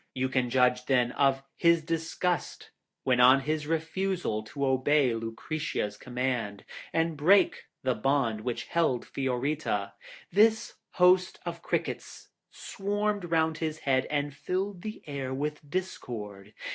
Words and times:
You 0.15 0.29
can 0.29 0.49
judge, 0.49 0.87
then, 0.87 1.11
of 1.11 1.43
his 1.55 1.83
disgust 1.83 2.71
when 3.03 3.19
on 3.19 3.41
his 3.41 3.67
refusal 3.67 4.41
to 4.45 4.65
obey 4.65 5.13
Lucretia's 5.13 5.95
command, 5.95 6.65
and 6.91 7.15
break 7.15 7.65
the 7.83 7.93
bonds 7.93 8.41
which 8.41 8.63
held 8.65 9.05
Fiorita, 9.05 9.93
this 10.31 10.73
host 10.93 11.39
of 11.45 11.61
crickets 11.61 12.29
swarmed 12.49 13.25
round 13.29 13.59
his 13.59 13.77
head, 13.81 14.07
and 14.07 14.35
filled 14.35 14.81
the 14.81 15.03
air 15.05 15.35
with 15.35 15.61
discord. 15.69 16.55